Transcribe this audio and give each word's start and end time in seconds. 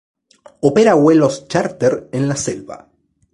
Opera 0.61 0.95
vuelos 0.95 1.47
chárter 1.47 2.09
en 2.11 2.27
la 2.27 2.35
selva. 2.35 2.89